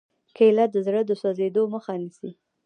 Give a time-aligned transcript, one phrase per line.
[0.35, 2.31] کېله د زړه د سوځېدو مخه نیسي.